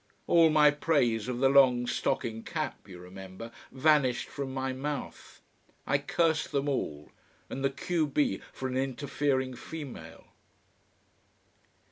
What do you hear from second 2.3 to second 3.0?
cap you